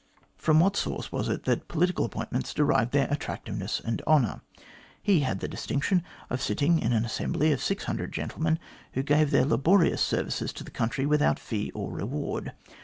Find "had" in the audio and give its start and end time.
5.19-5.41